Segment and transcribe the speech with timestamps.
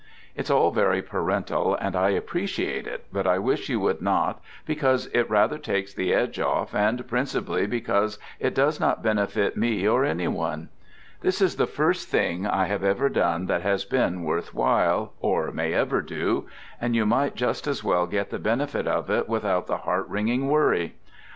[0.35, 5.05] It's all very parental and I appreciate it, but I wish you would not because
[5.13, 10.03] it rather takes the edge off, and principally because it does not benefit me or
[10.03, 10.69] any one.
[11.21, 15.51] This is the first thing I have ever done that has been worth while, or
[15.51, 16.47] may ever do,
[16.81, 20.47] and you might just as well get the benefit of it without the heart wringing
[20.47, 20.95] worry.